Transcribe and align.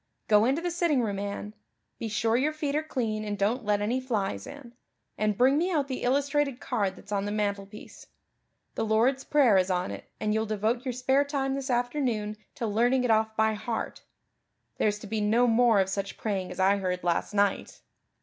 Go 0.27 0.45
into 0.45 0.63
the 0.63 0.71
sitting 0.71 1.03
room, 1.03 1.19
Anne 1.19 1.53
be 1.99 2.07
sure 2.07 2.35
your 2.35 2.53
feet 2.53 2.75
are 2.75 2.81
clean 2.81 3.23
and 3.23 3.37
don't 3.37 3.63
let 3.63 3.81
any 3.83 3.99
flies 4.01 4.47
in 4.47 4.73
and 5.15 5.37
bring 5.37 5.59
me 5.59 5.69
out 5.71 5.87
the 5.87 6.01
illustrated 6.01 6.59
card 6.59 6.95
that's 6.95 7.11
on 7.11 7.25
the 7.25 7.31
mantelpiece. 7.31 8.07
The 8.73 8.83
Lord's 8.83 9.23
Prayer 9.23 9.59
is 9.59 9.69
on 9.69 9.91
it 9.91 10.09
and 10.19 10.33
you'll 10.33 10.47
devote 10.47 10.85
your 10.85 10.91
spare 10.93 11.23
time 11.23 11.53
this 11.53 11.69
afternoon 11.69 12.37
to 12.55 12.65
learning 12.65 13.03
it 13.03 13.11
off 13.11 13.35
by 13.37 13.53
heart. 13.53 14.01
There's 14.79 14.97
to 14.97 15.05
be 15.05 15.21
no 15.21 15.45
more 15.45 15.79
of 15.79 15.87
such 15.87 16.17
praying 16.17 16.49
as 16.49 16.59
I 16.59 16.77
heard 16.77 17.03
last 17.03 17.35
night." 17.35 17.81